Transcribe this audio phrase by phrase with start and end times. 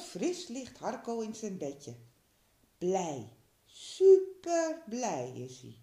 [0.00, 1.94] Fris ligt Harco in zijn bedje.
[2.78, 3.32] Blij,
[3.64, 5.78] super blij is hij.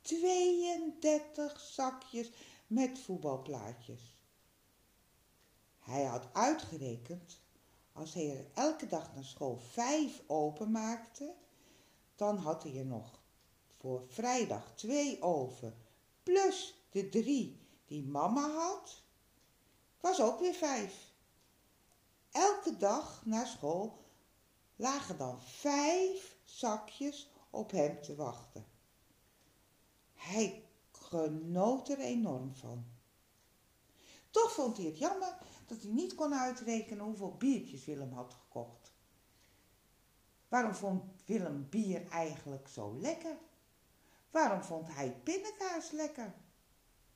[0.00, 2.30] 32 zakjes
[2.66, 4.16] met voetbalplaatjes.
[5.78, 7.40] Hij had uitgerekend,
[7.92, 11.34] als hij er elke dag naar school vijf openmaakte,
[12.16, 13.20] dan had hij er nog
[13.78, 15.74] voor vrijdag twee over,
[16.22, 19.02] plus de drie die mama had,
[20.00, 21.11] was ook weer vijf.
[22.32, 24.04] Elke dag na school
[24.76, 28.66] lagen dan vijf zakjes op hem te wachten.
[30.12, 32.86] Hij genoot er enorm van.
[34.30, 38.92] Toch vond hij het jammer dat hij niet kon uitrekenen hoeveel biertjes Willem had gekocht.
[40.48, 43.36] Waarom vond Willem bier eigenlijk zo lekker?
[44.30, 46.34] Waarom vond hij pindakaas lekker?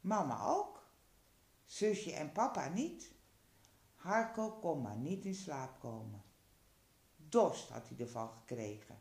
[0.01, 0.85] Mama ook.
[1.65, 3.15] Zusje en papa niet.
[4.07, 6.23] Harko kon maar niet in slaap komen.
[7.17, 8.99] Dorst had hij ervan gekregen.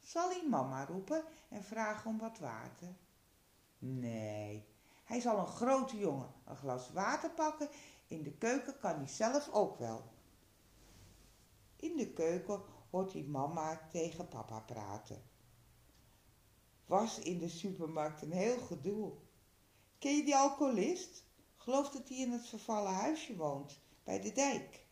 [0.00, 2.96] Zal hij mama roepen en vragen om wat water?
[3.78, 4.66] Nee,
[5.04, 7.68] hij zal een grote jongen een glas water pakken.
[8.06, 10.04] In de keuken kan hij zelf ook wel.
[11.76, 15.22] In de keuken hoort hij mama tegen papa praten.
[16.86, 19.12] Was in de supermarkt een heel gedoe.
[19.98, 21.25] Ken je die alcoholist?
[21.66, 24.86] Geloof dat hij in het vervallen huisje woont, bij de dijk.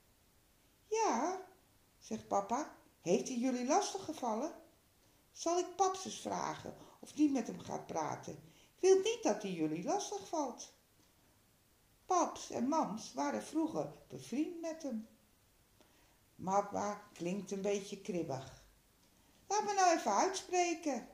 [0.86, 1.46] Ja,
[1.98, 4.54] zegt papa, heeft hij jullie lastig gevallen?
[5.32, 8.32] Zal ik paps eens vragen of die met hem gaat praten?
[8.32, 10.72] Ik wil niet dat hij jullie lastig valt.
[12.06, 15.08] Paps en mams waren vroeger bevriend met hem.
[16.34, 18.64] Mama klinkt een beetje kribbig.
[19.46, 21.08] Laat me nou even uitspreken.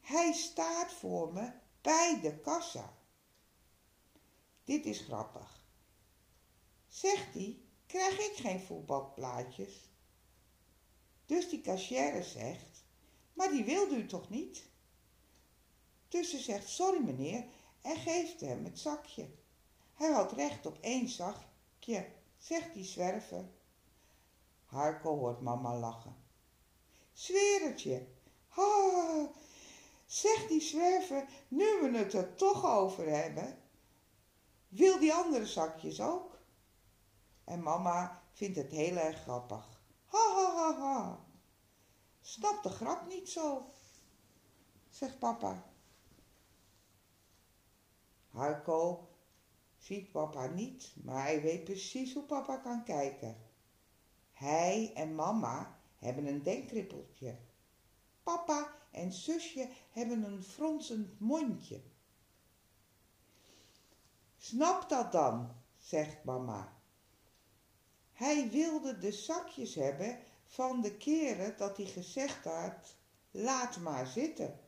[0.00, 2.95] Hij staat voor me bij de kassa.
[4.66, 5.64] Dit is grappig.
[6.88, 9.90] Zegt hij, krijg ik geen voetbalplaatjes?
[11.26, 12.84] Dus die cashier zegt,
[13.32, 14.68] maar die wilde u toch niet?
[16.08, 17.44] Dus ze zegt, sorry meneer,
[17.80, 19.30] en geeft hem het zakje.
[19.94, 23.48] Hij had recht op één zakje, zegt die zwerver.
[24.64, 26.16] Harko hoort mama lachen.
[27.12, 28.06] Zweertje,
[28.48, 29.30] ha,
[30.06, 33.64] zegt die zwerver, nu we het er toch over hebben.
[34.76, 36.38] Wil die andere zakjes ook?
[37.44, 39.80] En mama vindt het heel erg grappig.
[40.06, 41.24] Ha, ha, ha, ha.
[42.20, 43.66] Snap de grap niet zo,
[44.88, 45.64] zegt papa.
[48.30, 49.08] Harko
[49.78, 53.36] ziet papa niet, maar hij weet precies hoe papa kan kijken.
[54.32, 57.38] Hij en mama hebben een denkrippeltje.
[58.22, 61.80] Papa en zusje hebben een fronsend mondje.
[64.48, 66.72] Snap dat dan, zegt mama.
[68.12, 72.96] Hij wilde de zakjes hebben van de keren dat hij gezegd had,
[73.30, 74.60] laat maar zitten.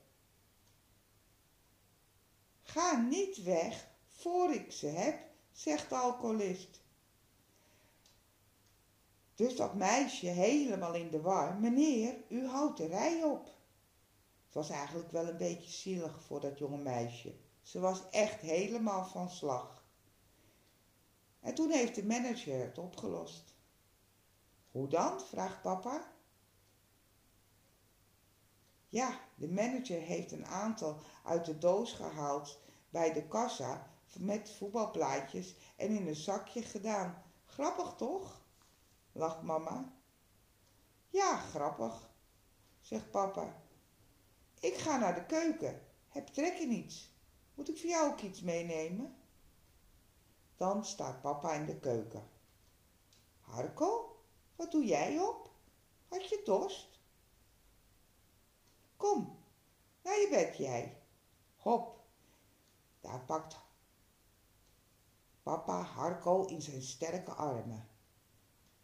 [2.62, 5.18] Ga niet weg voor ik ze heb,
[5.52, 6.80] zegt de alcoholist.
[9.34, 13.44] Dus dat meisje helemaal in de war, meneer, u houdt de rij op.
[14.44, 17.34] Het was eigenlijk wel een beetje zielig voor dat jonge meisje.
[17.68, 19.84] Ze was echt helemaal van slag.
[21.40, 23.54] En toen heeft de manager het opgelost.
[24.70, 25.20] Hoe dan?
[25.20, 26.12] vraagt papa.
[28.88, 35.56] Ja, de manager heeft een aantal uit de doos gehaald bij de kassa met voetbalplaatjes
[35.76, 37.22] en in een zakje gedaan.
[37.44, 38.44] Grappig toch?
[39.12, 39.92] lacht mama.
[41.08, 42.10] Ja, grappig,
[42.80, 43.62] zegt papa.
[44.60, 45.82] Ik ga naar de keuken.
[46.08, 47.16] Heb trek in iets.
[47.58, 49.16] Moet ik voor jou ook iets meenemen?
[50.56, 52.28] Dan staat papa in de keuken.
[53.40, 54.20] Harko,
[54.56, 55.50] wat doe jij op?
[56.08, 57.00] Had je dorst?
[58.96, 59.38] Kom,
[60.02, 61.02] naar je bed jij.
[61.56, 62.05] Hop,
[63.00, 63.56] daar pakt
[65.43, 67.88] papa Harko in zijn sterke armen.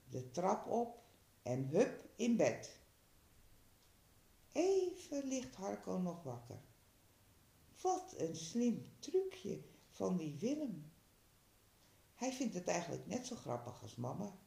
[0.09, 1.03] De trap op
[1.43, 2.79] en hup in bed.
[4.53, 6.73] Even ligt Harko nog wakker.
[7.85, 10.93] Wat een slim trucje van die Willem.
[12.15, 14.39] Hij vindt het eigenlijk net zo grappig als mama.